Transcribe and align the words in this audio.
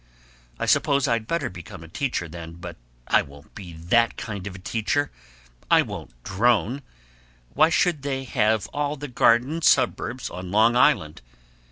I 0.57 0.65
suppose 0.65 1.07
I'd 1.07 1.27
better 1.27 1.47
become 1.47 1.83
a 1.83 1.87
teacher 1.87 2.27
then, 2.27 2.53
but 2.53 2.75
I 3.07 3.21
won't 3.21 3.53
be 3.53 3.73
that 3.73 4.17
kind 4.17 4.47
of 4.47 4.55
a 4.55 4.57
teacher. 4.57 5.11
I 5.69 5.83
won't 5.83 6.15
drone. 6.23 6.81
Why 7.53 7.69
should 7.69 8.01
they 8.01 8.23
have 8.23 8.65
all 8.73 8.95
the 8.95 9.07
garden 9.07 9.61
suburbs 9.61 10.27
on 10.31 10.49
Long 10.49 10.75
Island? 10.75 11.21